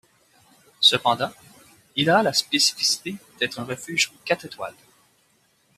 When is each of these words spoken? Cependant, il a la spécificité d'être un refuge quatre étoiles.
Cependant, 0.79 1.29
il 1.95 2.09
a 2.09 2.23
la 2.23 2.33
spécificité 2.33 3.17
d'être 3.39 3.59
un 3.59 3.65
refuge 3.65 4.11
quatre 4.25 4.45
étoiles. 4.45 4.73